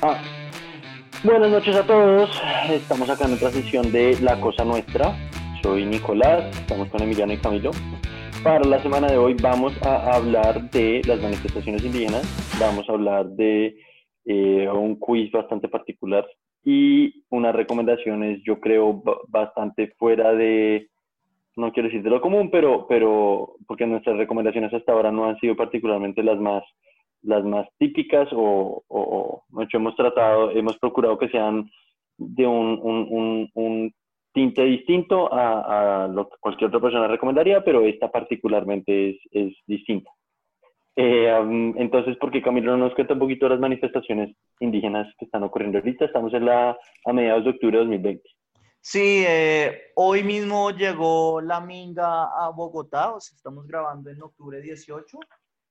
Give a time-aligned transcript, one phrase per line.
[0.00, 0.22] Ah.
[1.24, 2.30] Buenas noches a todos.
[2.70, 5.12] Estamos acá en otra sesión de La Cosa Nuestra.
[5.60, 7.72] Soy Nicolás, estamos con Emiliano y Camilo.
[8.44, 12.22] Para la semana de hoy vamos a hablar de las manifestaciones indígenas,
[12.60, 13.76] vamos a hablar de
[14.24, 16.24] eh, un quiz bastante particular
[16.64, 20.88] y unas recomendaciones, yo creo, bastante fuera de,
[21.56, 25.40] no quiero decir de lo común, pero, pero porque nuestras recomendaciones hasta ahora no han
[25.40, 26.62] sido particularmente las más
[27.22, 29.42] las más típicas o, o,
[29.72, 31.70] hemos tratado, hemos procurado que sean
[32.16, 33.94] de un, un, un,
[34.32, 39.54] tinte distinto a, a, lo que cualquier otra persona recomendaría, pero esta particularmente es, es
[39.66, 40.10] distinta.
[41.00, 41.32] Eh,
[41.76, 46.04] entonces, porque Camilo nos cuenta un poquito de las manifestaciones indígenas que están ocurriendo ahorita?
[46.04, 48.28] Estamos en la, a mediados de octubre de 2020.
[48.80, 54.60] Sí, eh, hoy mismo llegó la Minga a Bogotá, o sea, estamos grabando en octubre
[54.60, 55.18] 18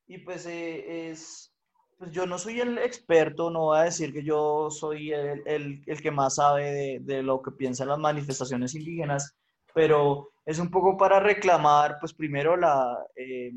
[0.08, 1.54] y pues eh, es,
[1.98, 5.84] pues yo no soy el experto, no voy a decir que yo soy el, el,
[5.86, 9.36] el que más sabe de, lo que piensan las manifestaciones indígenas,
[9.74, 13.52] pero es un poco para reclamar, pues primero la eh,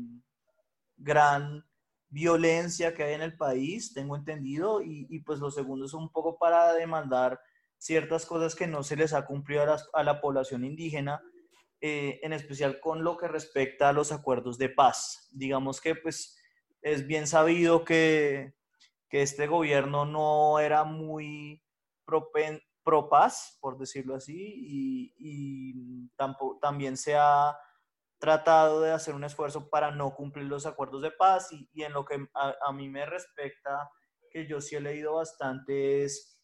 [0.97, 1.65] gran
[2.09, 6.09] violencia que hay en el país, tengo entendido, y, y, pues lo segundo es un
[6.09, 7.39] poco para demandar
[7.77, 11.21] ciertas cosas que no se les ha cumplido a la, a la población indígena,
[11.79, 15.29] eh, en especial con lo que respecta a los acuerdos de paz.
[15.31, 16.37] Digamos que pues
[16.81, 18.53] es bien sabido que,
[19.09, 21.63] que este gobierno no era muy
[22.83, 27.57] pro paz, por decirlo así, y, y tampoco, también se ha
[28.19, 31.93] tratado de hacer un esfuerzo para no cumplir los acuerdos de paz y, y en
[31.93, 33.89] lo que a, a, mí me respecta,
[34.29, 36.39] que yo sí he leído bastante, es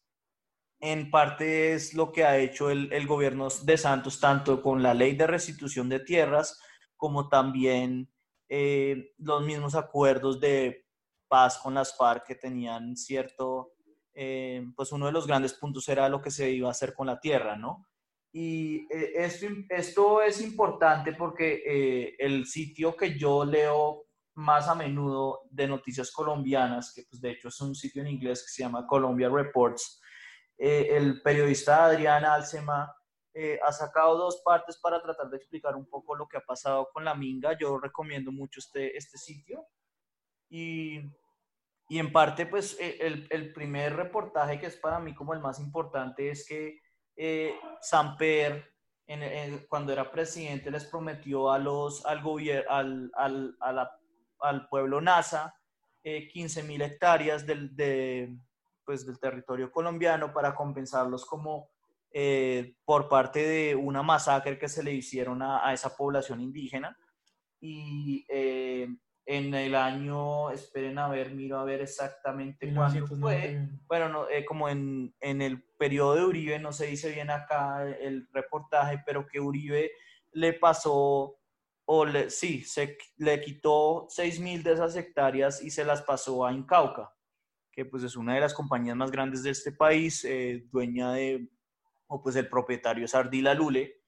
[0.80, 4.94] en parte es lo que ha hecho el, el gobierno de Santos, tanto con la
[4.94, 6.60] ley de restitución de tierras
[6.96, 8.12] como también
[8.48, 10.86] eh, los mismos acuerdos de
[11.28, 13.74] paz con las FARC que tenían cierto,
[14.14, 17.06] eh, pues uno de los grandes puntos era lo que se iba a hacer con
[17.06, 17.88] la tierra, ¿no?
[18.32, 24.74] Y eh, esto, esto es importante porque eh, el sitio que yo leo más a
[24.74, 28.62] menudo de noticias colombianas, que pues de hecho es un sitio en inglés que se
[28.62, 30.00] llama Colombia Reports,
[30.56, 32.92] eh, el periodista Adrián Alcema
[33.34, 36.88] eh, ha sacado dos partes para tratar de explicar un poco lo que ha pasado
[36.92, 37.56] con la minga.
[37.58, 39.66] Yo recomiendo mucho este, este sitio.
[40.48, 41.00] Y,
[41.88, 45.40] y en parte, pues eh, el, el, primer reportaje que es para mí como el
[45.40, 46.80] más importante es que
[47.16, 48.74] eh, Samper,
[49.06, 54.00] en, en, cuando era presidente, les prometió a los, al, gobierno, al, al, a la,
[54.40, 55.54] al pueblo NASA
[56.04, 58.36] eh, 15 mil hectáreas del, de,
[58.84, 61.70] pues, del territorio colombiano para compensarlos como
[62.12, 66.96] eh, por parte de una masacre que se le hicieron a, a esa población indígena.
[67.60, 68.88] Y eh,
[69.28, 73.68] en el año, esperen a ver, miro a ver exactamente cuándo fue.
[73.86, 77.86] Bueno, no, eh, como en, en, el periodo de Uribe, no se dice bien acá
[77.86, 79.90] el reportaje, pero que Uribe
[80.32, 81.36] le pasó,
[81.84, 86.46] o le, sí, se, le quitó 6 mil de esas hectáreas y se las pasó
[86.46, 87.12] a Incauca,
[87.70, 91.50] que pues es una de las compañías más grandes de este país, eh, dueña de
[92.08, 94.02] o pues el propietario es Ardila Lule,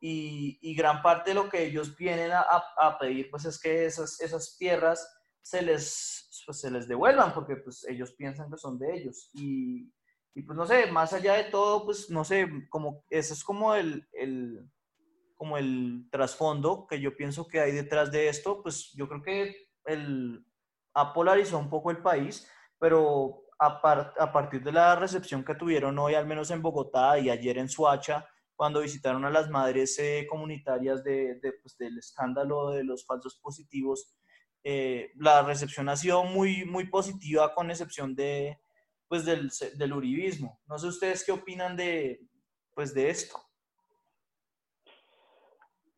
[0.00, 3.84] y, y, gran parte de lo que ellos vienen a, a, pedir pues es que
[3.84, 5.08] esas, esas tierras
[5.42, 9.30] se les, pues, se les devuelvan, porque pues ellos piensan que son de ellos.
[9.34, 9.92] Y,
[10.34, 13.76] y pues no sé, más allá de todo, pues no sé, como ese es como
[13.76, 14.68] el, el,
[15.36, 19.68] como el trasfondo que yo pienso que hay detrás de esto, pues yo creo que
[19.84, 20.44] el,
[20.94, 22.48] ha polarizado un poco el país,
[22.78, 27.16] pero a, par, a, partir de la recepción que tuvieron hoy, al menos en Bogotá
[27.18, 31.96] y ayer en Suacha, cuando visitaron a las madres eh, comunitarias de, de, pues, del
[31.96, 34.12] escándalo de los falsos positivos,
[34.64, 38.58] eh, la recepción ha sido muy, muy positiva con excepción de,
[39.06, 40.60] pues, del, del uribismo.
[40.66, 42.20] No sé ustedes qué opinan de,
[42.74, 43.40] pues, de esto.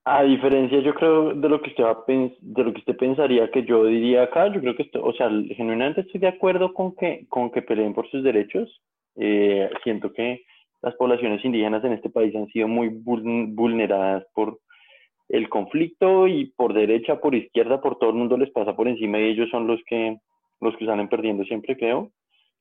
[0.07, 3.65] A diferencia, yo creo, de lo que usted va de lo que usted pensaría que
[3.65, 7.25] yo diría acá, yo creo que, esto, o sea, genuinamente estoy de acuerdo con que,
[7.31, 8.83] con que peleen por sus derechos.
[9.17, 10.43] Eh, siento que
[10.83, 14.59] las poblaciones indígenas en este país han sido muy vulneradas por
[15.31, 19.19] el conflicto y por derecha, por izquierda, por todo el mundo les pasa por encima
[19.19, 20.19] y ellos son los que,
[20.61, 22.11] los que salen perdiendo siempre, creo.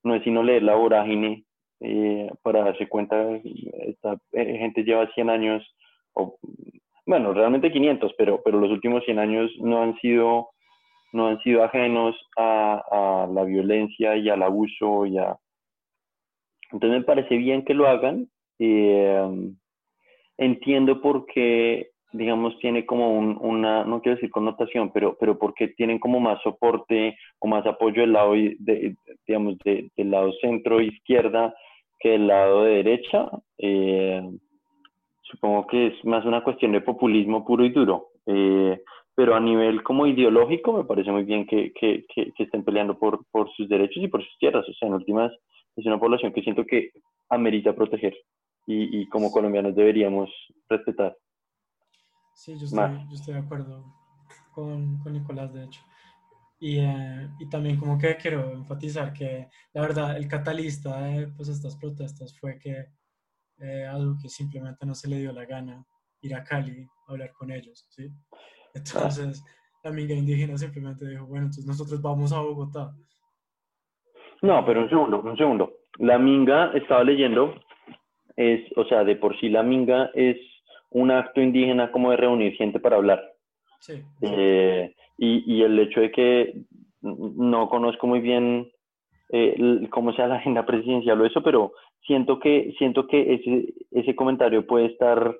[0.04, 1.44] No es sino leer la vorágine
[1.81, 3.22] eh, para darse cuenta,
[3.88, 5.75] esta eh, gente lleva 100 años
[6.13, 6.38] o
[7.06, 10.50] bueno, realmente 500, pero, pero los últimos 100 años no han sido,
[11.12, 15.06] no han sido ajenos a, la violencia y al abuso.
[15.06, 15.38] Y a...
[16.72, 18.28] Entonces me parece bien que lo hagan.
[18.60, 19.54] Eh,
[20.38, 25.70] entiendo por qué digamos, tiene como un, una, no quiero decir connotación, pero, pero porque
[25.70, 28.34] tienen como más soporte o más apoyo del lado,
[29.28, 31.54] digamos, del lado centro-izquierda
[32.00, 33.30] que del lado de derecha.
[33.58, 34.22] Eh,
[35.33, 38.12] supongo que es más una cuestión de populismo puro y duro.
[38.27, 38.81] Eh,
[39.15, 43.25] pero a nivel como ideológico me parece muy bien que, que, que, estén peleando por,
[43.31, 44.68] por, sus derechos y por sus tierras.
[44.68, 45.31] O sea, en últimas
[45.75, 46.91] es una población que siento que
[47.30, 48.15] amerita proteger
[48.68, 50.30] y, y como colombianos deberíamos
[50.69, 51.15] respetar.
[52.35, 53.83] Sí, yo estoy, yo estoy de acuerdo
[54.53, 55.81] con, con, Nicolás, de hecho.
[56.59, 61.50] Y, eh, y, también como que quiero enfatizar que la verdad el catalista de pues,
[61.50, 62.85] estas protestas fue que
[63.60, 65.86] eh, algo que simplemente no se le dio la gana
[66.22, 68.08] ir a Cali a hablar con ellos, ¿sí?
[68.74, 69.44] Entonces,
[69.84, 72.94] la amiga indígena simplemente dijo, bueno, entonces nosotros vamos a Bogotá.
[74.42, 75.74] No, pero un segundo, un segundo.
[76.00, 77.56] La minga, estaba leyendo,
[78.36, 80.38] es, o sea, de por sí la minga es
[80.90, 83.22] un acto indígena como de reunir gente para hablar.
[83.80, 84.04] Sí.
[84.22, 86.64] Eh, y, y, el hecho de que
[87.02, 88.72] no conozco muy bien
[89.30, 91.74] eh, cómo sea la agenda presidencial o eso, pero
[92.06, 95.36] siento que, siento que ese, ese comentario puede estar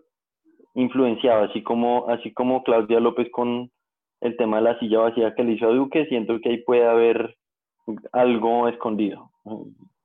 [0.76, 3.72] influenciado, así como, así como Claudia López con
[4.22, 6.86] el tema de la silla vacía que le hizo a Duque, siento que ahí puede
[6.86, 7.36] haber
[8.12, 9.32] algo escondido.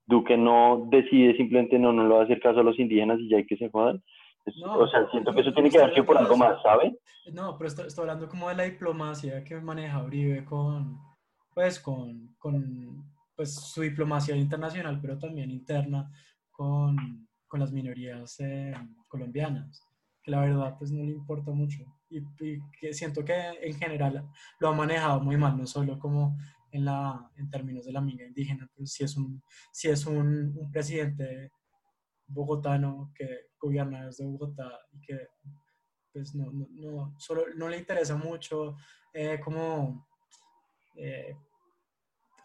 [0.06, 3.28] Duque no decide simplemente no, no le va a hacer caso a los indígenas y
[3.28, 4.02] ya hay que se jodan.
[4.64, 6.98] o sea, siento que eso tiene que ver por algo más, ¿sabe?
[7.32, 10.98] No, pero estoy, hablando como de la diplomacia que maneja Uribe con,
[11.54, 13.04] pues, con, con
[13.36, 16.10] pues, su diplomacia internacional, pero también interna
[16.58, 18.74] con, con las minorías eh,
[19.06, 19.88] colombianas
[20.28, 22.22] la verdad pues no le importa mucho y,
[22.80, 24.28] que siento que en general
[24.60, 26.38] lo ha manejado muy mal, no solo como
[26.70, 30.54] en, la, en términos de la amiga indígena, pero si es un, si es un,
[30.56, 31.52] un presidente
[32.26, 35.28] bogotano que gobierna desde Bogotá y que
[36.12, 38.76] pues no, no, no, solo, no le interesa mucho
[39.12, 40.08] eh, como
[40.96, 41.34] eh,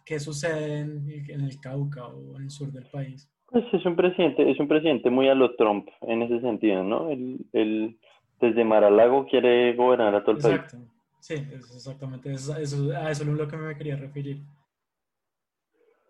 [0.05, 3.29] qué sucede en, en, el Cauca o en el sur del país.
[3.53, 7.11] Pues es un presidente, es un presidente muy a lo Trump en ese sentido, ¿no?
[7.11, 7.99] Él,
[8.41, 10.77] desde Maralago quiere gobernar a todo el Exacto.
[11.19, 12.33] Sí, exactamente.
[12.33, 14.41] Eso, eso, a eso es lo que me quería referir.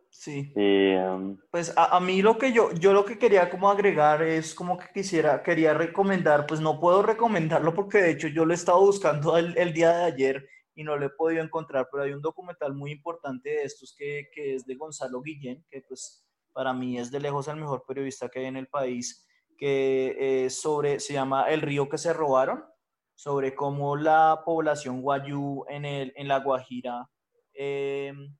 [0.09, 0.53] Sí.
[0.55, 4.55] Um, pues a, a, mí lo que yo, yo lo que quería como agregar es
[4.55, 8.55] como que quisiera, quería recomendar, pues no puedo recomendarlo porque de hecho yo lo he
[8.55, 12.13] estado buscando el, el día de ayer y no lo he podido encontrar, pero hay
[12.13, 16.22] un documental muy importante de estos que, que es de Gonzalo Guillén, que pues
[16.53, 19.27] para mí es de lejos el mejor periodista que hay en el país,
[19.57, 22.63] que sobre, se llama El río que se robaron,
[23.15, 27.09] sobre cómo la población guayú en, el, en la Guajira
[27.53, 28.35] em,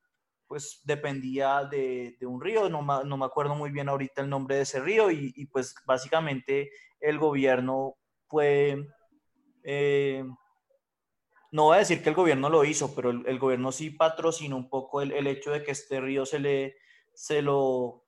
[0.48, 4.58] pues dependía de, de un río, no, no, me acuerdo muy bien ahorita el nombre
[4.58, 7.96] de ese río, y, y pues básicamente el gobierno
[8.28, 8.86] fue,
[9.64, 10.36] em,
[11.52, 14.58] no voy a decir que el gobierno lo hizo, pero el, el gobierno sí patrocinó
[14.58, 16.76] un poco el, el, hecho de que este río se le
[17.14, 18.03] se lo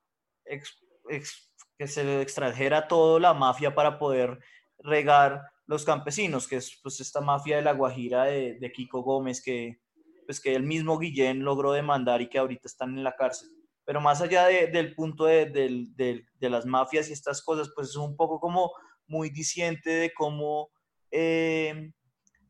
[1.77, 4.39] que se le extrajera toda la mafia para poder
[4.80, 9.42] regar los campesinos, que es pues esta mafia de la Guajira de, de Kiko Gómez
[9.42, 9.80] que
[10.25, 13.50] pues que el mismo Guillén logró demandar y que ahorita están en la cárcel.
[13.86, 17.89] Pero más allá de, del punto de, de, de, las mafias y estas cosas, pues
[17.89, 18.71] es un poco como
[19.07, 20.69] muy diciente de cómo,
[21.12, 21.92] eh,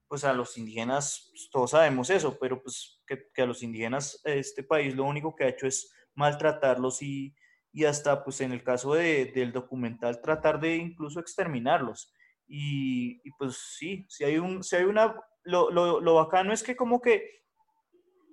[0.07, 4.21] pues a los indígenas, pues, todos sabemos eso, pero pues que, que, a los indígenas
[4.23, 7.35] este país lo único que ha hecho es maltratarlos y,
[7.75, 12.09] y hasta, pues en el caso de, del documental, tratar de incluso exterminarlos.
[12.47, 16.63] Y, y, pues sí, si hay, un, si hay una, lo, lo, lo, bacano es
[16.63, 17.43] que como que,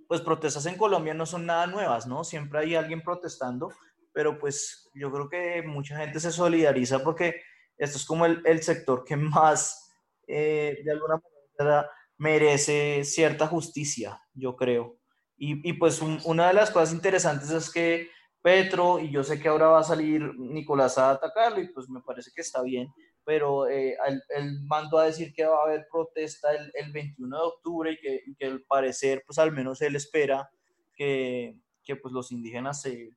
[0.07, 2.23] pues protestas en Colombia no son nada nuevas, ¿no?
[2.23, 3.73] Siempre hay alguien protestando,
[4.13, 7.43] pero pues yo creo que mucha gente se solidariza porque
[7.77, 9.91] esto es como el, el sector que más,
[10.29, 11.21] eh, de alguna
[11.59, 15.01] manera, merece cierta justicia, yo creo.
[15.37, 18.09] Y, y pues una de las cosas interesantes es que
[18.43, 22.01] Petro, y yo sé que ahora va a salir Nicolás a atacarlo, y pues me
[22.01, 22.89] parece que está bien,
[23.25, 23.97] pero eh,
[24.31, 27.99] él, mandó a decir que va a haber protesta el, el 21 de octubre y
[27.99, 30.51] que, que, al parecer, pues al menos él espera
[30.95, 33.11] que, que pues los indígenas se,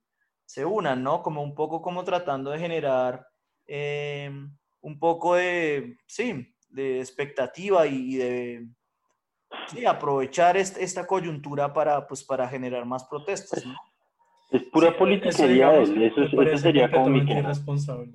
[0.46, 1.24] se, unan, ¿no?
[1.24, 3.27] Como un poco como tratando de generar
[3.65, 4.29] eh,
[4.82, 8.67] un poco de, sí, de expectativa y de
[9.88, 13.63] aprovechar esta coyuntura para, pues, para generar más protestas.
[14.52, 18.12] Es pura política eso, eso, sería como mi irresponsable.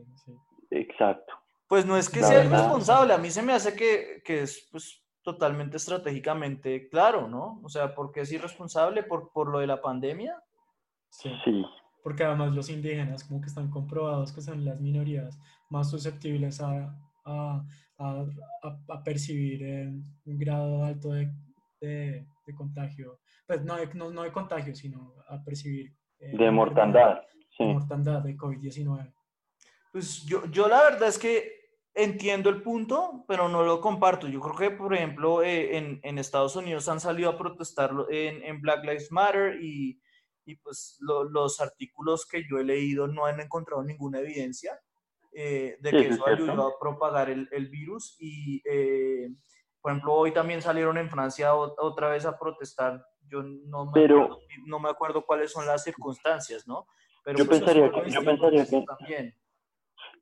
[0.71, 1.35] Exacto.
[1.69, 5.05] Pues no es que sea irresponsable, a mí se me hace que, que es pues,
[5.23, 7.61] totalmente estratégicamente claro, ¿no?
[7.63, 10.43] O sea, porque es irresponsable por, por lo de la pandemia.
[11.11, 11.31] Sí.
[11.45, 11.65] sí.
[12.03, 16.97] Porque además los indígenas como que están comprobados que son las minorías más susceptibles a
[17.25, 17.65] a,
[17.99, 18.27] a,
[18.89, 19.93] a, percibir eh,
[20.25, 21.33] un grado alto de,
[21.81, 25.95] de, contagio, pues no, no, no, de contagio, sino a percibir...
[26.21, 27.23] Eh, de mortandad.
[27.57, 27.65] Sí.
[27.65, 29.13] De mortandad de COVID-19.
[29.93, 31.61] Pues yo, yo la verdad es que
[31.95, 34.29] entiendo el punto, pero no lo comparto.
[34.29, 38.43] Yo creo que, por ejemplo, eh, en, en, Estados Unidos han salido a protestar en,
[38.45, 40.01] en Black Lives Matter y,
[40.45, 44.79] y pues los artículos que yo he leído no han encontrado ninguna evidencia
[45.33, 48.17] eh, de que eso ayudó a propagar el, el virus.
[48.19, 49.31] Y, eh,
[49.81, 53.05] por ejemplo, hoy también salieron en Francia otra vez a protestar.
[53.31, 56.87] Yo no me, acuerdo, no me acuerdo cuáles son las circunstancias, ¿no?
[57.25, 58.85] Pero yo, pues, pensaría que, yo pensaría que...
[58.85, 59.35] También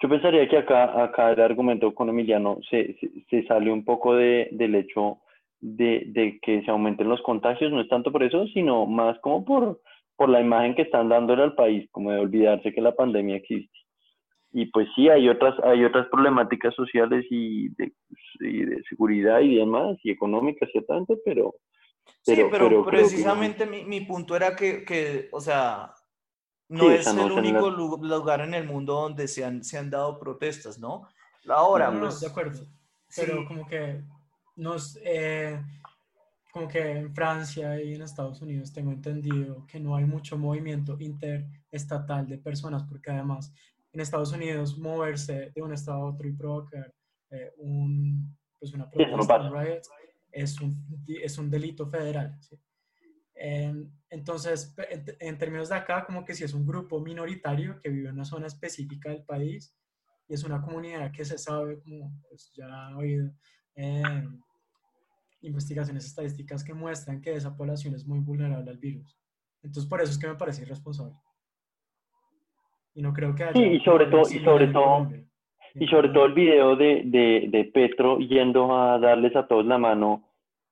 [0.01, 2.97] yo pensaría que acá, acá el argumento con Emiliano se,
[3.29, 5.19] se, sale un poco de, del hecho
[5.61, 9.45] de, de, que se aumenten los contagios, no es tanto por eso, sino más como
[9.45, 9.81] por,
[10.17, 13.77] por la imagen que están dándole al país, como de olvidarse que la pandemia existe.
[14.53, 17.93] Y pues sí, hay otras, hay otras problemáticas sociales y de,
[18.41, 21.55] y de seguridad y demás, y económicas ciertamente, pero...
[22.25, 25.95] pero sí, pero, precisamente mi, mi punto era que, que, o sea,
[26.69, 30.79] no es el único lugar en el mundo donde se han, se han dado protestas,
[30.79, 31.09] ¿no?
[31.49, 32.67] Ahora, no, pues, de acuerdo.
[33.17, 34.03] Pero como que
[34.57, 35.59] nos, eh,
[36.53, 40.97] como que en Francia y en Estados Unidos tengo entendido que no hay mucho movimiento
[41.01, 43.53] interestatal de personas, porque además
[43.93, 46.93] en Estados Unidos moverse de un estado a otro y provocar
[47.31, 49.83] eh, un, pues una protesta, un riot,
[50.33, 52.39] es un, es un delito federal.
[52.41, 52.59] ¿sí?
[54.11, 54.75] entonces,
[55.21, 58.25] en, términos de acá, como que si es un grupo minoritario que vive en una
[58.25, 59.77] zona específica del país
[60.27, 63.31] y es una comunidad que se sabe, como pues, ya ha oído,
[65.41, 69.17] investigaciones estadísticas que muestran que esa población es muy vulnerable al virus.
[69.63, 71.15] Entonces, por eso es que me parece irresponsable.
[72.95, 73.53] Y no creo que haya...
[73.53, 75.09] Sí, y sobre todo, y sobre todo,
[75.79, 79.79] y sobre todo el video de, de, de Petro yendo a darles a todos la
[79.79, 80.25] mano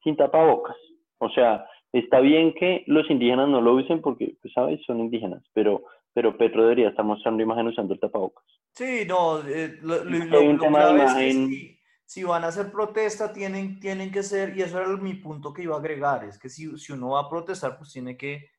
[0.03, 0.77] sin tapabocas.
[1.19, 4.81] O sea, Está bien que los indígenas no lo usen porque, pues, ¿sabes?
[4.87, 8.45] Son indígenas, pero, pero Petro debería estar mostrando imagen usando el tapabocas.
[8.73, 14.23] Sí, no, eh, lo, lo, es que si, van a hacer protesta, tienen, tienen que
[14.23, 17.11] ser, y eso era mi punto que iba a agregar, es que si, si uno
[17.11, 18.51] va a protestar, pues tiene que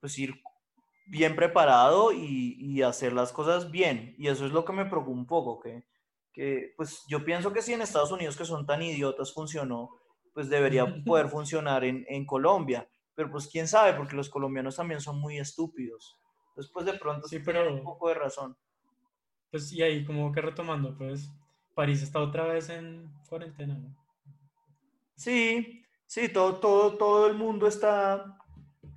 [0.00, 0.34] pues, ir
[1.06, 4.14] bien preparado y, y, hacer las cosas bien.
[4.18, 5.84] Y eso es lo que me preocupa un poco, que,
[6.32, 9.90] que pues yo pienso que si en Estados Unidos, que son tan idiotas, funcionó,
[10.32, 12.88] pues debería poder funcionar en, en, Colombia.
[13.14, 16.16] Pero pues quién sabe, porque los colombianos también son muy estúpidos.
[16.56, 18.56] Después de pronto sí, pero un poco de razón.
[19.50, 21.30] Pues y ahí como que retomando, pues
[21.74, 23.94] París está otra vez en cuarentena, ¿no?
[25.16, 28.38] Sí, sí, todo, todo, todo el mundo está,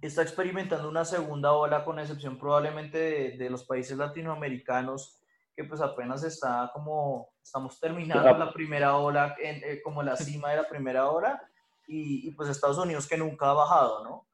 [0.01, 5.21] está experimentando una segunda ola, con excepción probablemente de, de los países latinoamericanos
[5.57, 10.51] que pues apenas está como, estamos terminando la primera ola, en, eh, como la cima
[10.51, 11.41] de la primera ola,
[11.87, 14.27] y, y, pues Estados Unidos que nunca ha bajado, ¿no?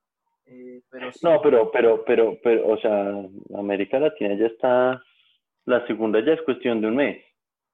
[0.45, 3.23] Eh, pero No, pero, pero, pero, pero, o sea,
[3.57, 5.01] América Latina ya está,
[5.63, 7.23] la segunda ya es cuestión de un mes.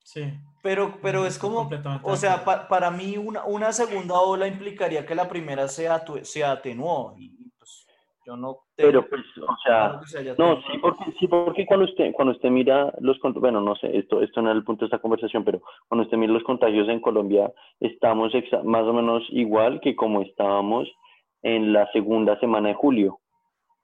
[0.03, 0.31] Sí.
[0.61, 1.67] Pero, pero es como,
[2.03, 5.87] o sea, para mí una, una segunda ola implicaría que la primera se,
[6.21, 7.48] se atenuó, y
[8.35, 9.99] no Pero pues, o sea,
[10.37, 14.21] no, sí porque, sí, porque cuando usted, cuando usted mira los, bueno, no sé, esto,
[14.21, 16.99] esto no es el punto de esta conversación, pero cuando usted mira los contagios en
[16.99, 18.31] Colombia, estamos
[18.63, 20.89] más o menos igual que como estábamos
[21.41, 23.19] en la segunda semana de julio.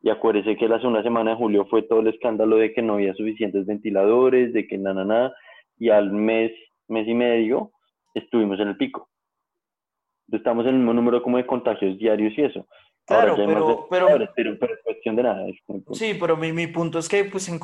[0.01, 2.93] Y acuérdese que la segunda semana de julio fue todo el escándalo de que no
[2.93, 5.33] había suficientes ventiladores, de que nada, nada,
[5.79, 6.51] y al mes,
[6.87, 7.71] mes y medio,
[8.13, 9.09] estuvimos en el pico.
[10.31, 12.67] Estamos en el mismo número como de contagios diarios y eso.
[13.05, 15.45] Claro, pero, pero, pero, cuestión de nada.
[15.93, 17.59] sí, pero mi, mi, punto es que pues en,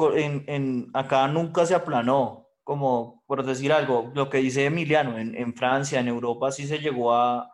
[0.48, 5.56] en, acá nunca se aplanó, como por decir algo, lo que dice Emiliano, en, en
[5.56, 7.52] Francia, en Europa sí se llegó a,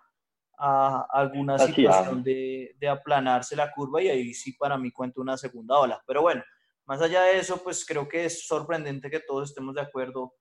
[0.58, 5.38] a alguna situación de, de, aplanarse la curva y ahí sí para mí cuento una
[5.38, 6.04] segunda ola.
[6.06, 6.44] Pero bueno,
[6.86, 10.34] más allá de eso, pues creo que es sorprendente que todos estemos de acuerdo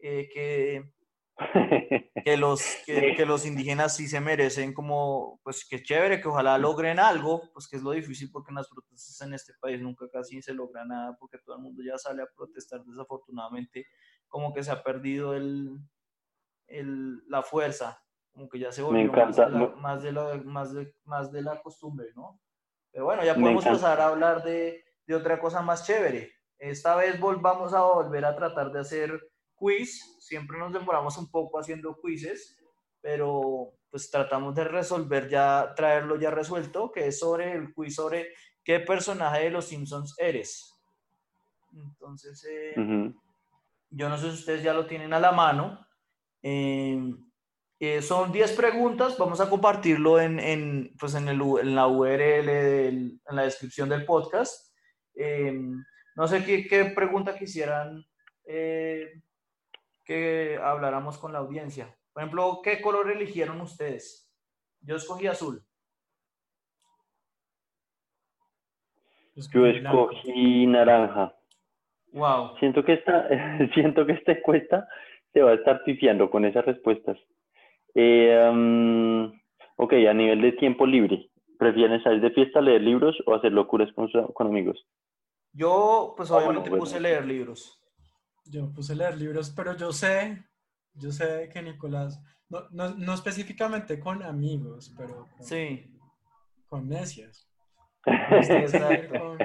[0.00, 0.92] eh, que
[2.24, 6.98] que los, que, los indígenas sí se merecen como, pues qué chévere, que ojalá logren
[6.98, 10.42] algo, pues que es lo difícil porque en las protestas en este país nunca casi
[10.42, 13.86] se logra nada porque todo el mundo ya sale a protestar desafortunadamente,
[14.28, 15.78] como que se ha perdido el,
[16.66, 20.74] el la fuerza, como que ya se volvió más, de la, más, de la, más,
[20.74, 22.40] de, más de la costumbre, ¿no?
[22.92, 26.32] Pero bueno, ya podemos pasar a hablar de, de otra cosa más chévere.
[26.58, 29.29] Esta vez volvamos a volver a tratar de hacer
[29.60, 32.58] quiz, siempre nos demoramos un poco haciendo quizzes,
[33.02, 38.28] pero pues tratamos de resolver ya, traerlo ya resuelto, que es sobre el quiz sobre
[38.64, 40.74] qué personaje de los Simpsons eres.
[41.74, 42.74] Entonces, eh,
[43.90, 45.86] yo no sé si ustedes ya lo tienen a la mano.
[46.42, 47.14] Eh,
[47.78, 52.48] eh, son 10 preguntas, vamos a compartirlo en, en, pues en, el, en la URL,
[52.48, 54.74] en la descripción del podcast.
[55.14, 55.52] Eh,
[56.16, 58.04] no sé qué, qué pregunta quisieran
[58.44, 59.22] eh,
[60.10, 61.96] que habláramos con la audiencia.
[62.12, 64.28] Por ejemplo, ¿qué color eligieron ustedes?
[64.80, 65.62] Yo escogí azul.
[69.36, 71.32] Yo escogí naranja.
[72.12, 72.56] Wow.
[72.58, 73.28] Siento que esta,
[73.74, 74.88] siento que esta encuesta
[75.32, 77.16] se va a estar pifiando con esas respuestas.
[77.94, 79.26] Eh, um,
[79.76, 83.92] ok, a nivel de tiempo libre, ¿prefieren salir de fiesta, leer libros o hacer locuras
[83.92, 84.84] con, con amigos?
[85.52, 86.82] Yo, pues Ah, bueno, obviamente bueno.
[86.82, 87.79] puse leer libros.
[88.50, 90.44] Yo puse leer libros, pero yo sé,
[90.94, 95.96] yo sé que Nicolás, no, no, no específicamente con amigos, pero con, Sí,
[96.68, 97.48] con necias.
[98.06, 99.36] exacto.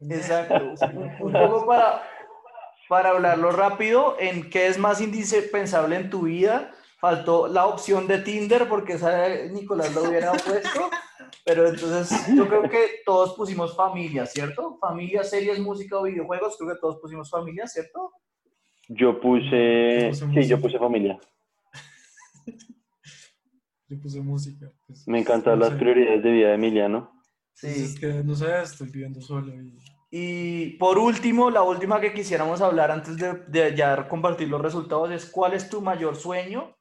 [0.00, 0.74] Exacto.
[1.20, 2.02] Un poco para,
[2.88, 6.72] para hablarlo rápido, en qué es más indispensable en tu vida.
[6.98, 10.90] Faltó la opción de Tinder porque esa Nicolás lo hubiera puesto.
[11.44, 14.78] Pero entonces yo creo que todos pusimos familia, ¿cierto?
[14.80, 16.56] Familia, series, música o videojuegos.
[16.56, 18.12] Creo que todos pusimos familia, ¿cierto?
[18.88, 20.46] Yo puse, Yo puse sí, música.
[20.46, 21.18] yo puse familia.
[23.88, 24.72] Yo puse música.
[24.86, 25.78] pues, Me encantan no las sé.
[25.78, 27.12] prioridades de vida de Emiliano.
[27.60, 29.78] Pues Es que no sé, estoy viviendo solo y
[30.10, 35.10] Y por último, la última que quisiéramos hablar antes de, de ya compartir los resultados
[35.10, 36.76] es ¿cuál es tu mayor sueño?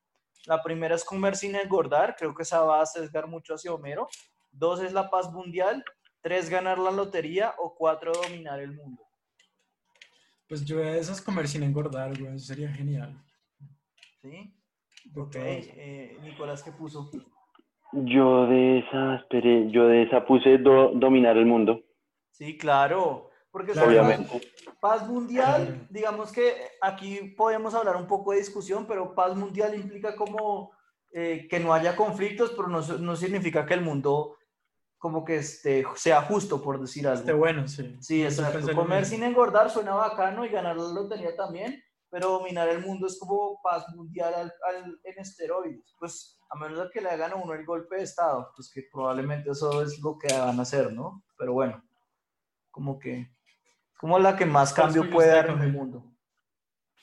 [0.48, 4.08] La primera es comer sin engordar, creo que esa va a sesgar mucho hacia Homero.
[4.52, 5.84] Dos es la paz mundial.
[6.22, 7.54] Tres, ganar la lotería.
[7.60, 9.05] O cuatro, dominar el mundo.
[10.48, 13.16] Pues yo de esas comer sin engordar, güey, eso sería genial.
[14.22, 14.54] ¿Sí?
[15.06, 17.10] De Ok, eh, Nicolás, ¿qué puso?
[17.94, 21.82] Yo de esa, esperé, yo de esa puse do- dominar el mundo,
[22.32, 23.30] Sí, claro.
[23.50, 23.88] Porque Claro.
[23.88, 24.42] obviamente.
[24.82, 30.18] Paz mundial, digamos que aquí podemos hablar un poco de discusión, pero paz mundial implica
[30.18, 30.72] como
[31.14, 34.36] eh, que no haya conflictos, pero no, no significa que el mundo
[35.06, 37.20] como que este, sea justo, por decir algo.
[37.20, 37.96] Esté bueno, sí.
[38.02, 38.74] Sí, exacto.
[38.74, 43.20] Comer sin engordar suena bacano y ganar la lotería también, pero dominar el mundo es
[43.20, 45.96] como paz mundial al- al- en esteroides.
[46.00, 48.82] Pues a menos de que le hagan a uno el golpe de Estado, pues que
[48.92, 51.24] probablemente eso es lo que van a hacer, ¿no?
[51.38, 51.84] Pero bueno,
[52.72, 53.30] como que,
[54.00, 56.04] como la que más ¿Cuál cambio puede dar en el mundo.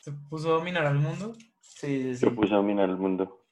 [0.00, 1.35] ¿Se puso a dominar al mundo?
[1.61, 2.24] Sí, sí, sí.
[2.27, 3.44] Yo puse dominar el mundo.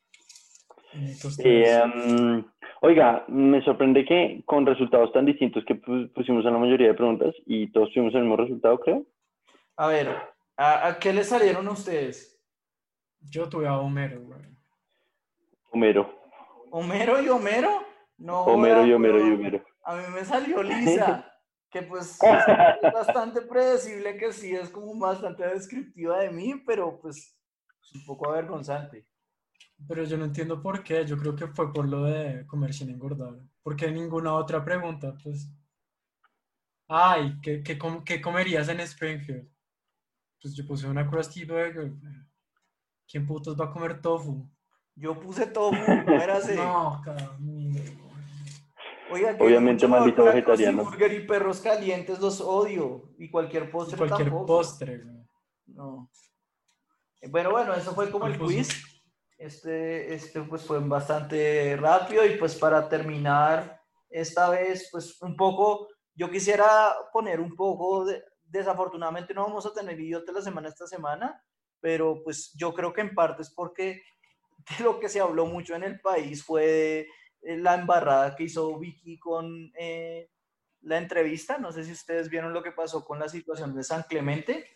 [0.92, 2.44] Entonces, Eh, um,
[2.80, 6.94] oiga, me sorprende que con resultados tan distintos que pu- pusimos en la mayoría de
[6.94, 9.04] preguntas y todos tuvimos el mismo resultado, creo.
[9.76, 10.08] A ver,
[10.56, 12.26] ¿a, a qué le salieron a ustedes?
[13.22, 14.40] yo tuve a Homero, güey.
[15.72, 16.10] Homero.
[16.70, 17.82] ¿Homero y Homero?
[18.16, 19.32] No, Homero y Homero y.
[19.34, 19.64] Homero.
[19.84, 21.30] A mí me salió Lisa,
[21.70, 27.38] que pues es bastante predecible, que sí es como bastante descriptiva de mí, pero pues
[27.82, 29.06] es un poco avergonzante.
[29.88, 31.04] Pero yo no entiendo por qué.
[31.04, 33.34] Yo creo que fue por lo de comer sin engordar.
[33.62, 35.50] Porque ninguna otra pregunta, pues.
[36.88, 39.48] Ay, ¿qué, qué, com- qué comerías en Springfield?
[40.42, 41.92] Pues yo puse una Krusty Burger.
[43.08, 44.48] ¿Quién putos va a comer tofu?
[44.96, 46.54] Yo puse tofu, no era así.
[46.54, 47.02] No,
[47.38, 48.00] güey.
[49.12, 50.84] Oiga, que Obviamente maldito vegetariano.
[50.84, 53.10] Burger y perros calientes los odio.
[53.18, 54.46] Y cualquier postre Cualquier tampoco.
[54.46, 55.16] postre, güey.
[55.66, 56.10] No.
[57.28, 58.99] Bueno, bueno, eso fue como el quiz.
[59.40, 65.88] Este, este pues fue bastante rápido y pues para terminar esta vez, pues un poco,
[66.14, 70.86] yo quisiera poner un poco, de- desafortunadamente no vamos a tener idiota la semana esta
[70.86, 71.42] semana,
[71.80, 74.02] pero pues yo creo que en parte es porque
[74.78, 77.00] de lo que se habló mucho en el país fue de,
[77.42, 80.28] eh, la embarrada que hizo Vicky con eh,
[80.82, 81.56] la entrevista.
[81.56, 84.66] No sé si ustedes vieron lo que pasó con la situación de San Clemente.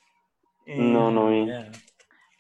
[0.65, 1.45] Eh, No, no vi.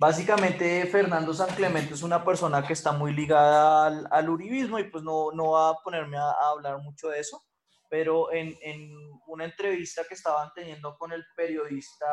[0.04, 4.90] Básicamente, Fernando San Clemente es una persona que está muy ligada al, al uribismo y
[4.90, 7.42] pues no, no va a ponerme a, a hablar mucho de eso,
[7.88, 8.90] pero en, en
[9.26, 12.04] una entrevista que estaban teniendo con el periodista,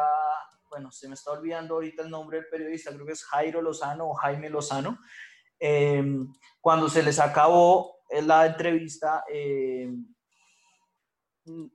[0.69, 4.08] bueno, se me está olvidando ahorita el nombre del periodista, creo que es Jairo Lozano
[4.08, 4.97] o Jaime Lozano,
[5.60, 6.01] eh,
[6.62, 9.91] cuando se les acabó eh, la entrevista, eh,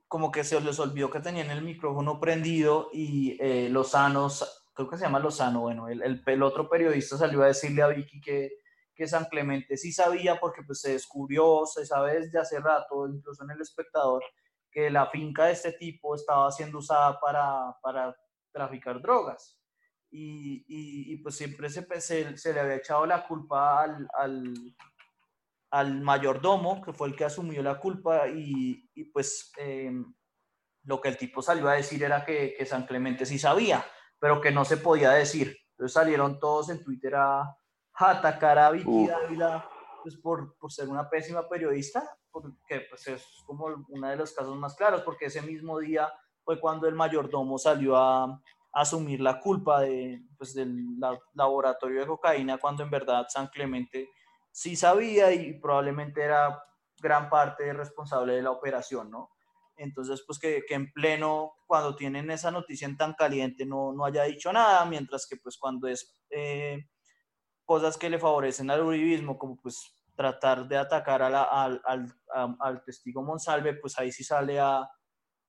[0.07, 4.29] como que se les olvidó que tenían el micrófono prendido y eh, Lozano,
[4.77, 7.87] creo que se llama Lozano, bueno, el, el, el otro periodista salió a decirle a
[7.87, 8.51] Vicky que,
[8.95, 13.43] que San Clemente sí sabía porque pues se descubrió, se sabe desde hace rato, incluso
[13.43, 14.23] en el espectador,
[14.71, 18.15] que la finca de este tipo estaba siendo usada para, para
[18.51, 19.59] traficar drogas.
[20.11, 24.53] Y, y, y, pues siempre se, se, se, le había echado la culpa al, al,
[25.71, 29.91] al, mayordomo, que fue el que asumió la culpa, y, y pues eh,
[30.83, 33.85] lo que el tipo salió a decir era que, que, San Clemente sí sabía.
[34.19, 35.57] Pero que no se podía decir.
[35.71, 37.55] Entonces salieron todos en Twitter a,
[37.93, 39.67] atacar a Vicky Dávila
[40.03, 44.55] pues, por, por, ser una pésima periodista, porque pues, es como uno de los casos
[44.55, 46.11] más claros, porque ese mismo día
[46.43, 48.41] fue cuando el mayordomo salió a,
[48.73, 50.85] asumir la culpa de, pues, del
[51.33, 54.09] laboratorio de cocaína, cuando en verdad San Clemente
[54.51, 56.63] sí sabía y probablemente era
[57.01, 59.31] gran parte responsable de la operación, ¿no?
[59.77, 64.05] Entonces, pues que, que, en pleno, cuando tienen esa noticia en tan caliente, no, no
[64.05, 66.87] haya dicho nada, mientras que pues cuando es eh,
[67.63, 69.79] cosas que le favorecen al uribismo, como pues
[70.15, 72.13] tratar de atacar a al, al,
[72.59, 74.89] al, testigo Monsalve, pues ahí sí sale a,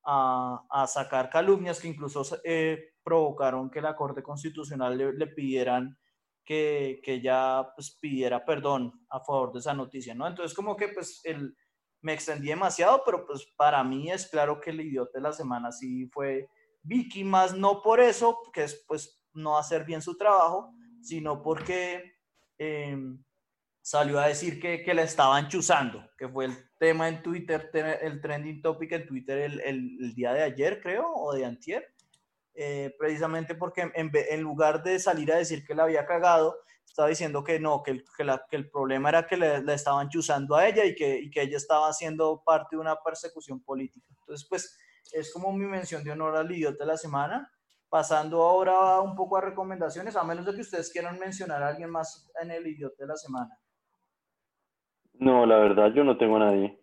[0.04, 5.98] a, a sacar calumnias que incluso eh, provocaron que la Corte Constitucional le, le pidieran
[6.44, 10.26] que, que ya pues, pidiera perdón a favor de esa noticia, ¿no?
[10.26, 11.54] Entonces, como que pues el
[12.00, 15.72] me extendí demasiado, pero pues para mí es claro que el idiota de la semana
[15.72, 16.48] sí fue
[16.82, 22.14] Vicky, más no por eso, que es pues no hacer bien su trabajo, sino porque
[22.58, 23.22] em,
[23.80, 27.70] salió a decir que, que la estaban chuzando, que fue el tema en Twitter,
[28.02, 31.94] el trending topic en Twitter el, el, día de ayer, creo, o de antier,
[32.54, 37.08] eh, precisamente porque en, en, lugar de salir a decir que la había cagado, estaba
[37.08, 40.08] diciendo que no, que el, que la, que el problema era que le, le, estaban
[40.08, 44.06] chuzando a ella y que, y que ella estaba haciendo parte de una persecución política.
[44.20, 44.78] Entonces, pues
[45.12, 47.50] es como mi mención de honor al idiota de la semana.
[47.90, 51.90] Pasando ahora un poco a recomendaciones, a menos de que ustedes quieran mencionar a alguien
[51.90, 53.58] más en el idiota de la semana.
[55.14, 56.78] No, la verdad, yo no tengo a nadie.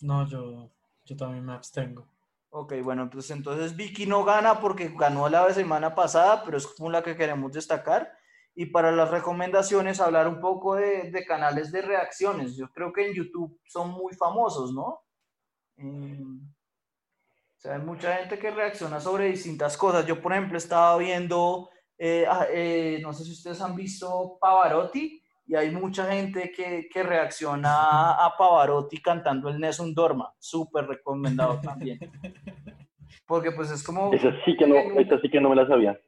[0.00, 0.70] No, yo,
[1.04, 2.08] yo también me abstengo.
[2.50, 6.90] Ok, bueno, pues entonces Vicky no gana porque ganó la semana pasada, pero es como
[6.90, 8.17] la que queremos destacar.
[8.60, 12.56] Y para las recomendaciones, hablar un poco de, de, canales de reacciones.
[12.56, 15.04] Yo creo que en YouTube son muy famosos, ¿no?
[15.80, 20.04] O sea, hay mucha gente que reacciona sobre distintas cosas.
[20.06, 25.22] Yo, por ejemplo, estaba viendo, eh, ah, eh, no sé si ustedes han visto Pavarotti,
[25.46, 30.34] y hay mucha gente que, que reacciona a, Pavarotti cantando el Nessun Dorma.
[30.36, 32.00] Súper recomendado también.
[33.28, 34.10] Porque pues es como...
[34.14, 36.00] Esa sí que no, esa sí que no me la sabía.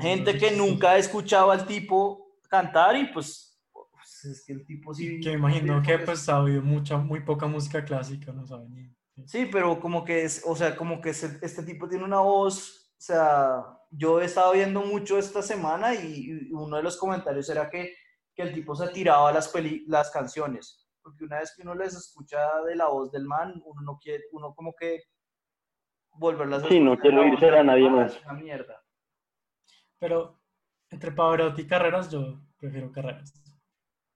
[0.00, 4.94] gente que nunca ha escuchado al tipo cantar y pues, pues es que el tipo
[4.94, 5.18] sí...
[5.18, 8.88] Que imagino que pues ha oído mucha, muy poca música clásica, no sabe ni...
[9.26, 13.02] Sí, pero como que es, o sea, como que este tipo tiene una voz, o
[13.02, 17.94] sea, yo he estado viendo mucho esta semana y, uno de los comentarios era que,
[18.32, 21.94] que el tipo se tiraba las, peli, las canciones, porque una vez que uno les
[21.94, 25.02] escucha de la voz del man, uno no quiere, uno como que
[26.12, 28.20] volverlas a Sí, no quiero irse a nadie más.
[28.24, 28.82] una mierda.
[29.98, 30.40] Pero
[30.90, 33.32] entre Pavarotti y Carreras, yo prefiero Carreras.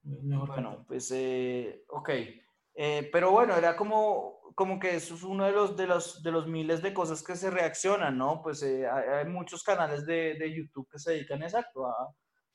[0.02, 2.10] Mejor bueno, pues, eh, ok.
[2.76, 6.30] Eh, pero bueno, era como, como que eso es uno de los, de, los, de
[6.32, 8.42] los miles de cosas que se reaccionan, ¿no?
[8.42, 11.94] Pues eh, hay, muchos canales de, de, YouTube que se dedican exacto a,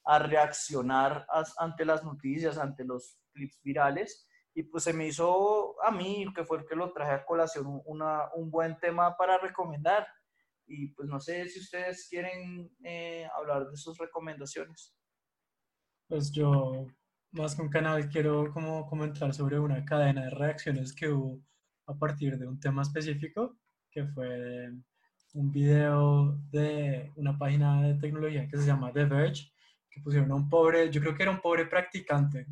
[0.04, 1.26] a reaccionar
[1.58, 6.44] ante las noticias, ante los clips virales y pues se me hizo a mí, que
[6.44, 10.08] fue el que lo traje a colación, una, un buen tema para recomendar.
[10.66, 14.96] Y pues no sé si ustedes quieren eh, hablar de sus recomendaciones.
[16.08, 16.88] Pues yo,
[17.32, 21.42] más un canal, quiero como comentar sobre una cadena de reacciones que hubo
[21.88, 23.58] a partir de un tema específico,
[23.92, 24.72] que fue
[25.34, 29.52] un video de una página de tecnología que se llama The Verge,
[29.90, 32.48] que pusieron a un pobre, yo creo que era un pobre practicante,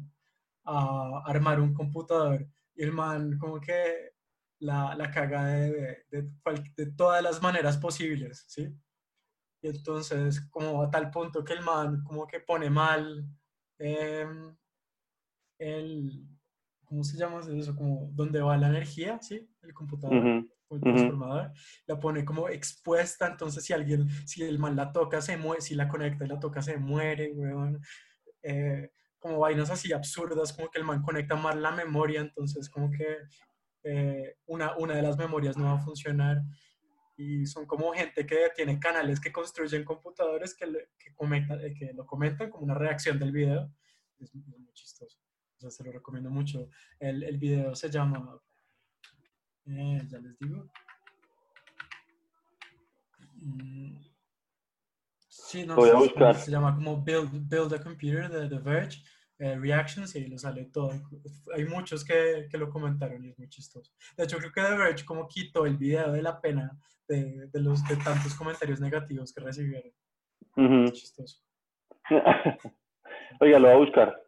[0.68, 4.12] a armar un computador y el man como que
[4.60, 6.32] la, la caga de, de,
[6.76, 8.68] de, todas las maneras posibles, ¿sí?
[9.62, 13.26] Y entonces como a tal punto que el man como que pone mal
[13.80, 14.56] em,
[15.60, 16.28] el,
[16.86, 17.76] ¿cómo se llama eso?
[17.76, 19.50] Como donde va la energía, ¿sí?
[19.62, 20.46] El computador.
[20.70, 21.52] el transformador,
[21.86, 25.76] la pone como expuesta, entonces si alguien, si el man la toca, se muere, si
[25.76, 27.80] la conecta y la toca, se muere, weón.
[28.44, 32.92] Eh, como vainas así absurdas, como que el man conecta mal la memoria, entonces como
[32.92, 33.18] que
[33.84, 36.42] eh, una, una de las memorias no va a funcionar.
[37.16, 40.68] Y son como gente que tiene canales que construyen computadores que,
[41.00, 43.74] que, comentan, eh, que lo comentan como una reacción del video.
[44.20, 45.20] Es, muy chistoso.
[45.58, 46.70] O sea, se lo recomiendo mucho.
[47.00, 48.40] El, el video se llama,
[49.66, 50.70] eh, ya les digo.
[53.34, 53.98] Mm,
[55.46, 56.36] Sí, no, Voy a buscar.
[56.36, 59.04] Se llama como Build, Build a Computer de The Verge.
[59.40, 60.92] Eh, reactions y ahí lo sale todo.
[61.56, 63.94] Hay muchos que, que, lo comentaron y es muy chistoso.
[64.18, 66.76] De hecho, creo que The Verge como quitó el video de la pena
[67.08, 69.92] de, de los de tantos comentarios negativos que recibieron.
[70.56, 71.38] Uh Chistoso.
[73.40, 74.24] Oiga, lo voy a buscar.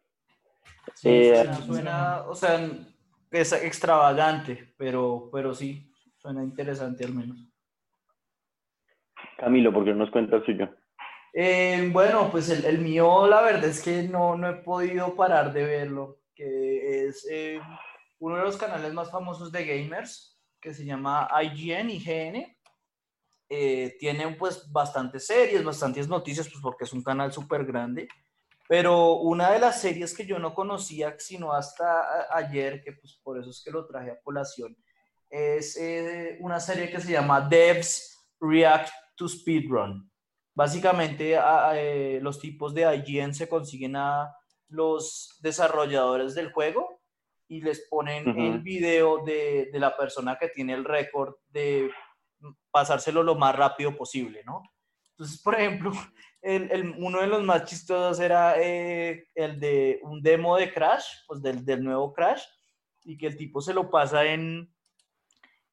[0.94, 2.70] Sí, eh, suena, o sea,
[3.32, 7.50] es extravagante, pero, pero sí, suena interesante al menos.
[9.38, 10.70] Camilo, porque no nos cuenta el suyo?
[11.34, 15.64] Eh, bueno, pues el, mío, la verdad es que no, no he podido parar de
[15.64, 17.60] verlo, que es eh,
[18.20, 22.58] uno de los canales más famosos de gamers, que se llama IGN, IGN.
[23.52, 28.08] Eh, tiene pues bastantes series, bastantes noticias, pues porque es un canal súper grande.
[28.68, 33.40] Pero una de las series que yo no conocía, sino hasta ayer, que pues por
[33.40, 34.78] eso es que lo traje a colación,
[35.30, 40.10] es eh, una serie que se llama Devs React to Speedrun.
[40.60, 41.40] Básicamente
[41.76, 44.36] eh, los tipos de IGN se consiguen a
[44.68, 47.00] los desarrolladores del juego
[47.48, 51.90] y les ponen el video de, de, la persona que tiene el récord de
[52.72, 54.62] pasárselo lo más rápido posible, ¿no?
[55.12, 55.94] Entonces, por ejemplo,
[56.42, 61.06] el, el, uno de los más chistosos era eh, el de un demo de Crash,
[61.26, 62.44] pues del, del, nuevo Crash,
[63.06, 64.70] y que el tipo se lo pasa en,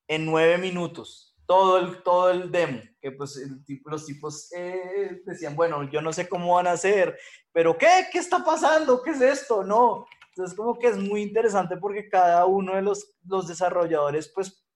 [0.06, 5.54] en nueve minutos, todo el, todo el demo, que pues el los tipos eh, decían,
[5.54, 7.16] bueno, yo no sé cómo van a hacer,
[7.52, 8.08] pero ¿qué?
[8.10, 9.02] ¿Qué está pasando?
[9.02, 9.62] ¿Qué es esto?
[9.62, 10.06] No.
[10.30, 14.66] Entonces como que es muy interesante porque cada uno de los, los desarrolladores pues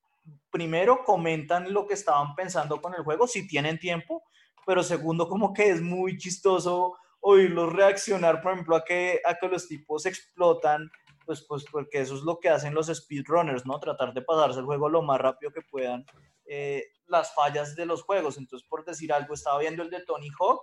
[0.49, 4.23] primero comentan lo que estaban pensando con el juego, si tienen tiempo,
[4.65, 9.47] pero segundo, como que es muy chistoso oírlos reaccionar, por ejemplo, a que, a que
[9.47, 10.91] los tipos explotan,
[11.31, 13.79] pues, pues porque eso es lo que hacen los speedrunners, ¿no?
[13.79, 16.05] Tratar de pasarse el juego lo más rápido que puedan,
[16.45, 18.37] eh, las fallas de los juegos.
[18.37, 20.61] Entonces, por decir algo, estaba viendo el de Tony Hawk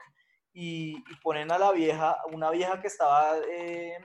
[0.52, 3.96] y, ponen a la vieja, una vieja que estaba eh,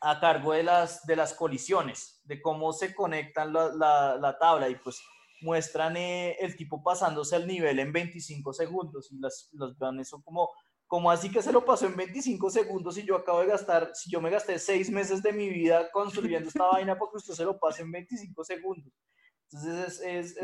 [0.00, 4.68] a cargo de las, de las colisiones, de cómo se conectan la, la, la tabla
[4.68, 5.00] y pues
[5.40, 10.22] muestran eh, el tipo pasándose el nivel en 25 segundos y las, los planes son
[10.22, 10.50] como,
[10.86, 14.10] como así que se lo pasó en 25 segundos y yo acabo de gastar, si
[14.10, 17.58] yo me gasté seis meses de mi vida construyendo esta vaina porque usted se lo
[17.58, 18.92] pase en 25 segundos.
[19.50, 20.36] Entonces, es,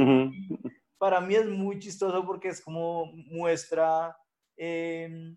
[0.98, 4.16] para mí es muy chistoso porque es como muestra,
[4.56, 5.36] em,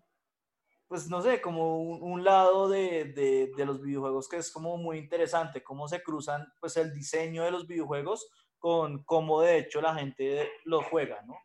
[0.88, 4.98] pues no sé, como un, lado de, de, de, los videojuegos que es como muy
[4.98, 9.94] interesante, cómo se cruzan pues el diseño de los videojuegos con cómo de hecho la
[9.94, 11.36] gente lo juega, ¿no?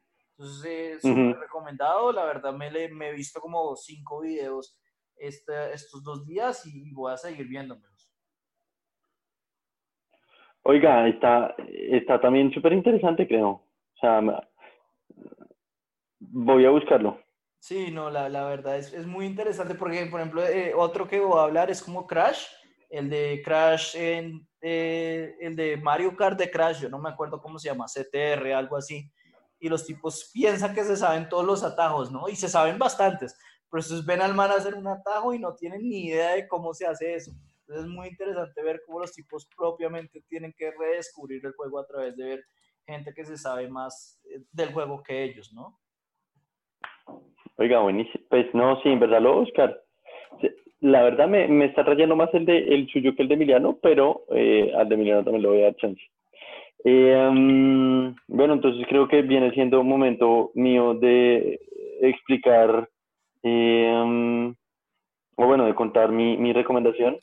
[0.42, 2.12] Entonces, es súper recomendado.
[2.12, 4.76] La verdad, me, me, he visto como cinco videos
[5.16, 8.12] este, estos dos días y voy a seguir viéndomelos.
[10.64, 13.50] Oiga, está, está también súper interesante, creo.
[13.50, 14.20] O sea,
[16.20, 17.20] voy a buscarlo.
[17.60, 21.20] Sí, no, la, la verdad es, es, muy interesante porque, por ejemplo, eh, otro que
[21.20, 22.48] voy a hablar es como Crash,
[22.90, 27.40] el de Crash en eh, el de Mario Kart de Crash, yo no me acuerdo
[27.40, 29.08] cómo se llama, CTR, algo así,
[29.62, 32.28] y los tipos piensan que se saben todos los atajos, ¿no?
[32.28, 35.88] Y se saben bastantes, pero entonces ven al man hacer un atajo y no tienen
[35.88, 37.32] ni idea de cómo se hace eso.
[37.62, 41.86] Entonces es muy interesante ver cómo los tipos propiamente tienen que redescubrir el juego a
[41.86, 42.44] través de ver
[42.86, 45.80] gente que se sabe más eh, del juego que ellos, ¿no?
[47.58, 48.26] Oiga, buenísimo.
[48.30, 49.80] Pues no, sí, en verdad lo Oscar
[50.82, 53.78] la verdad me, me, está trayendo más el de el suyo que el de Emiliano,
[53.82, 56.02] pero eh, al de Emiliano también le voy a dar chance.
[56.84, 61.60] Eh, bueno, entonces creo que viene siendo un momento mío de
[62.02, 62.90] explicar,
[63.44, 64.54] eh,
[65.36, 67.20] o bueno, de contar mi, mi, recomendación.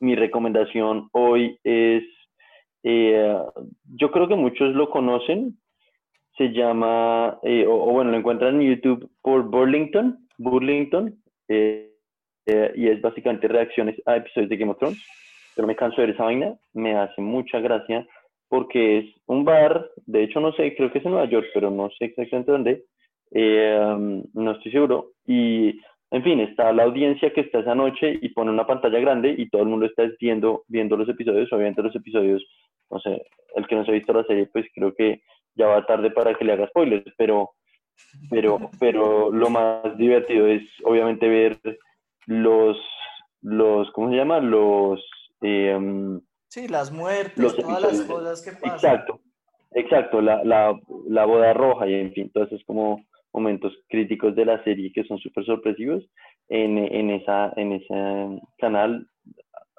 [0.00, 2.04] Mi recomendación hoy es,
[2.82, 3.36] eh,
[3.96, 5.58] yo creo que muchos lo conocen,
[6.36, 11.14] se llama, eh, o, o, bueno, lo encuentran en YouTube por Burlington, Burlington.
[12.48, 15.04] Eh, y es básicamente reacciones a episodios de Game of Thrones.
[15.54, 18.06] Pero me canso de ver esa vaina, me hace mucha gracia
[18.48, 21.70] porque es un bar, de hecho no sé, creo que es en Nueva York, pero
[21.70, 22.84] no sé exactamente dónde,
[23.32, 25.12] eh, um, no estoy seguro.
[25.26, 25.80] Y
[26.10, 29.48] en fin, está la audiencia que está esa noche y pone una pantalla grande y
[29.50, 31.52] todo el mundo está viendo, viendo los episodios.
[31.52, 32.42] Obviamente los episodios,
[32.90, 33.22] no sé,
[33.54, 35.20] el que no se ha visto la serie, pues creo que
[35.54, 37.50] ya va tarde para que le haga spoilers, pero,
[38.30, 41.58] pero, pero lo más divertido es obviamente ver
[42.26, 42.78] los,
[43.42, 44.40] los ¿cómo se llama?
[44.40, 45.04] Los...
[45.42, 48.74] Eh, sí, las muertes, todas las cosas que pasan.
[48.74, 49.20] Exacto,
[49.72, 54.44] exacto, la, la, la boda roja y en fin, todos esos como momentos críticos de
[54.44, 56.04] la serie que son súper sorpresivos
[56.48, 59.08] en, en, esa, en ese canal.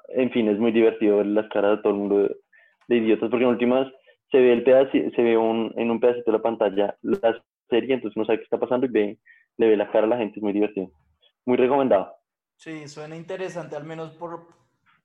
[0.08, 2.28] En fin, es muy divertido ver las caras de todo el mundo
[2.88, 3.86] de, idiotas, porque en últimas
[4.30, 7.94] se ve el pedacito, se ve un, en un pedacito de la pantalla la serie,
[7.94, 9.18] entonces uno sabe qué está pasando y ve,
[9.58, 10.90] le ve la cara a la gente, es muy divertido.
[11.46, 12.12] Muy recomendado.
[12.56, 14.46] Sí, suena interesante, al menos por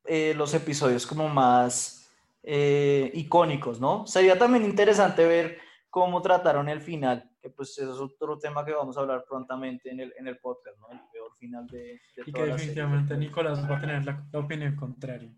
[0.07, 2.11] eh, los episodios como más
[2.43, 4.05] eh, icónicos, ¿no?
[4.05, 8.73] Sería también interesante ver cómo trataron el final, que pues eso es otro tema que
[8.73, 10.89] vamos a hablar prontamente en el, en el podcast, ¿no?
[10.91, 14.75] El peor final de, de Y que definitivamente Nicolás va a tener la, la opinión
[14.75, 15.31] contraria.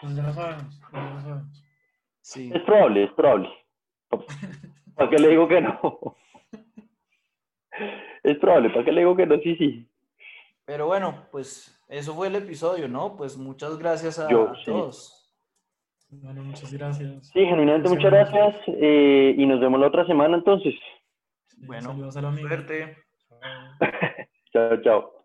[0.00, 1.64] Pues ya lo sabemos, ya lo sabemos.
[2.20, 2.50] Sí.
[2.54, 3.48] Es probable, es probable.
[4.94, 6.16] ¿Para qué le digo que no?
[8.22, 9.36] Es probable, ¿para qué le digo que no?
[9.42, 9.90] Sí, sí.
[10.64, 13.16] Pero bueno, pues eso fue el episodio, ¿no?
[13.16, 14.64] Pues muchas gracias a, Yo, a sí.
[14.66, 15.12] todos.
[16.08, 17.28] Bueno, muchas gracias.
[17.28, 20.74] Sí, genuinamente muchas gracias eh, y nos vemos la otra semana entonces.
[21.48, 22.48] Sí, Bueno, saludos a la amiga.
[22.48, 22.96] Suerte.
[24.52, 25.15] Chao, chao.